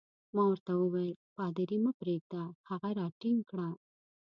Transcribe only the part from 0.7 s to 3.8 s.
وویل: پادري مه پرېږده، هغه راټینګ کړه.